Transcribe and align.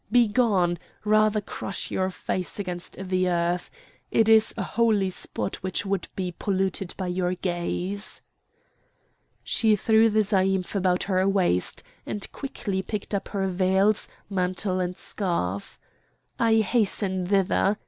Begone! 0.11 0.79
Rather 1.05 1.39
crush 1.41 1.91
your 1.91 2.09
face 2.09 2.57
against 2.57 2.97
the 3.07 3.29
earth! 3.29 3.69
It 4.09 4.27
is 4.27 4.51
a 4.57 4.63
holy 4.63 5.11
spot 5.11 5.57
which 5.57 5.85
would 5.85 6.07
be 6.15 6.31
polluted 6.31 6.95
by 6.97 7.05
your 7.05 7.35
gaze!" 7.35 8.23
She 9.43 9.75
threw 9.75 10.09
the 10.09 10.21
zaïmph 10.21 10.73
about 10.73 11.03
her 11.03 11.29
waist, 11.29 11.83
and 12.03 12.31
quickly 12.31 12.81
picked 12.81 13.13
up 13.13 13.27
her 13.27 13.45
veils, 13.47 14.07
mantle, 14.27 14.79
and 14.79 14.97
scarf. 14.97 15.77
"I 16.39 16.61
hasten 16.61 17.27
thither!" 17.27 17.77